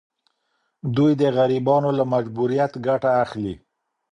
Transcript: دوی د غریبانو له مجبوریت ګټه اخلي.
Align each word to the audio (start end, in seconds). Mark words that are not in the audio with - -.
دوی 0.95 1.11
د 1.21 1.23
غریبانو 1.37 1.89
له 1.97 2.03
مجبوریت 2.13 2.71
ګټه 2.85 3.09
اخلي. 3.23 3.53